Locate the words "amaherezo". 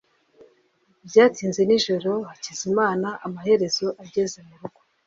3.27-3.87